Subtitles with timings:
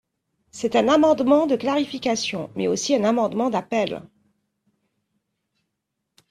[0.49, 4.01] C’est un amendement de clarification, mais aussi un amendement d’appel.